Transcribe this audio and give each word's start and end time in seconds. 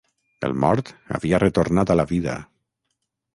El 0.47 0.55
mort 0.63 0.89
havia 1.17 1.41
retornat 1.43 1.93
a 1.93 1.99
la 2.01 2.07
vida. 2.13 2.35